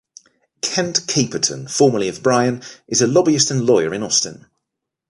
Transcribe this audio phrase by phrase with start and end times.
[0.63, 4.47] Kent Caperton, formerly of Bryan, is a lobbyist and lawyer in Austin.